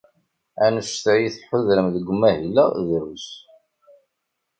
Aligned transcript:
Anect 0.65 1.05
ay 1.13 1.25
tḥudrem 1.35 1.87
deg 1.95 2.05
umahil-a 2.13 2.65
drus. 2.87 3.27